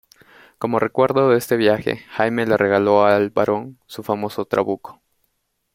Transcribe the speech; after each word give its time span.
Como 0.57 0.79
recuerdo 0.79 1.29
de 1.29 1.37
este 1.37 1.57
viaje, 1.57 1.97
Jaime 2.09 2.47
le 2.47 2.57
regaló 2.57 3.03
al 3.05 3.29
Barón 3.29 3.77
su 3.85 4.01
famoso 4.01 4.45
trabuco. 4.45 4.99